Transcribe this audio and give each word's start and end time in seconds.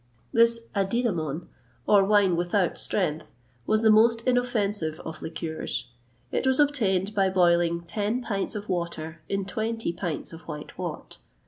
This 0.33 0.61
adynamon, 0.75 1.47
or 1.85 2.03
wine 2.03 2.35
without 2.35 2.79
strength, 2.79 3.27
was 3.67 3.83
the 3.83 3.91
most 3.91 4.21
inoffensive 4.21 4.99
of 5.01 5.21
liqueurs. 5.21 5.89
It 6.31 6.47
was 6.47 6.59
obtained 6.59 7.13
by 7.13 7.29
boiling 7.29 7.81
ten 7.81 8.19
pints 8.19 8.55
of 8.55 8.67
water 8.67 9.21
in 9.29 9.45
twenty 9.45 9.93
pints 9.93 10.33
of 10.33 10.41
white 10.47 10.75
wort. 10.75 11.19